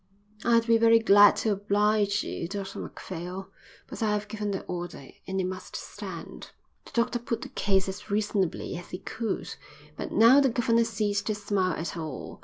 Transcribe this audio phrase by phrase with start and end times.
[0.43, 3.51] "I'd be very glad to oblige you, Dr Macphail,
[3.85, 6.49] but I've given the order and it must stand."
[6.85, 9.53] The doctor put the case as reasonably as he could,
[9.95, 12.39] but now the governor ceased to smile at all.